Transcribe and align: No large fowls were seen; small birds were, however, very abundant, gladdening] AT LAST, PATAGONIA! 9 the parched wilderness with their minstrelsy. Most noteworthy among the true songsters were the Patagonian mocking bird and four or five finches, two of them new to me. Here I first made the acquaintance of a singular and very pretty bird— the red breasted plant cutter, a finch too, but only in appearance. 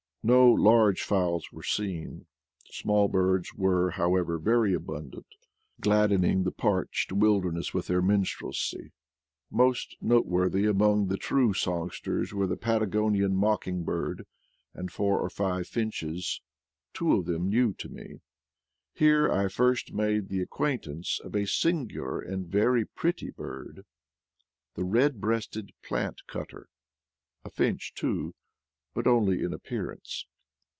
No 0.23 0.47
large 0.51 1.01
fowls 1.01 1.51
were 1.51 1.63
seen; 1.63 2.27
small 2.69 3.07
birds 3.07 3.55
were, 3.55 3.89
however, 3.89 4.37
very 4.37 4.71
abundant, 4.71 5.25
gladdening] 5.79 6.13
AT 6.13 6.13
LAST, 6.13 6.21
PATAGONIA! 6.21 6.35
9 6.35 6.43
the 6.43 6.51
parched 6.85 7.11
wilderness 7.11 7.73
with 7.73 7.87
their 7.87 8.03
minstrelsy. 8.03 8.91
Most 9.49 9.97
noteworthy 9.99 10.67
among 10.67 11.07
the 11.07 11.17
true 11.17 11.55
songsters 11.55 12.35
were 12.35 12.45
the 12.45 12.55
Patagonian 12.55 13.35
mocking 13.35 13.83
bird 13.83 14.27
and 14.75 14.91
four 14.91 15.19
or 15.19 15.31
five 15.31 15.65
finches, 15.67 16.39
two 16.93 17.13
of 17.13 17.25
them 17.25 17.49
new 17.49 17.73
to 17.73 17.89
me. 17.89 18.21
Here 18.93 19.27
I 19.31 19.47
first 19.47 19.91
made 19.91 20.29
the 20.29 20.41
acquaintance 20.43 21.19
of 21.23 21.35
a 21.35 21.47
singular 21.47 22.19
and 22.21 22.45
very 22.47 22.85
pretty 22.85 23.31
bird— 23.31 23.87
the 24.75 24.85
red 24.85 25.19
breasted 25.19 25.71
plant 25.81 26.21
cutter, 26.27 26.67
a 27.43 27.49
finch 27.49 27.95
too, 27.95 28.35
but 28.93 29.07
only 29.07 29.41
in 29.41 29.53
appearance. 29.53 30.25